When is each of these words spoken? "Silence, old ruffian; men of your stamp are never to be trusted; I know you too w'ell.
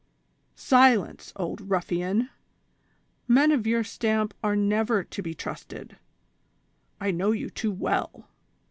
"Silence, 0.55 1.31
old 1.35 1.69
ruffian; 1.69 2.31
men 3.27 3.51
of 3.51 3.67
your 3.67 3.83
stamp 3.83 4.33
are 4.43 4.55
never 4.55 5.03
to 5.03 5.21
be 5.21 5.35
trusted; 5.35 5.95
I 6.99 7.11
know 7.11 7.33
you 7.33 7.51
too 7.51 7.71
w'ell. 7.71 8.25